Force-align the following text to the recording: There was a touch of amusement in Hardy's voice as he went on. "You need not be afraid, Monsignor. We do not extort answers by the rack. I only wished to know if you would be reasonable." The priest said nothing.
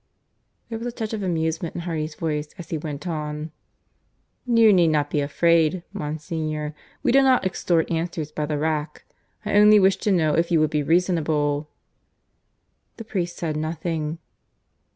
There 0.69 0.79
was 0.79 0.87
a 0.87 0.91
touch 0.91 1.13
of 1.13 1.21
amusement 1.21 1.75
in 1.75 1.81
Hardy's 1.81 2.15
voice 2.15 2.55
as 2.57 2.71
he 2.71 2.77
went 2.79 3.05
on. 3.05 3.51
"You 4.47 4.73
need 4.73 4.87
not 4.87 5.11
be 5.11 5.21
afraid, 5.21 5.83
Monsignor. 5.93 6.73
We 7.03 7.11
do 7.11 7.21
not 7.21 7.45
extort 7.45 7.91
answers 7.91 8.31
by 8.31 8.47
the 8.47 8.57
rack. 8.57 9.05
I 9.45 9.53
only 9.53 9.79
wished 9.79 10.01
to 10.01 10.11
know 10.11 10.33
if 10.33 10.49
you 10.49 10.59
would 10.59 10.71
be 10.71 10.81
reasonable." 10.81 11.69
The 12.97 13.05
priest 13.05 13.37
said 13.37 13.55
nothing. 13.55 14.17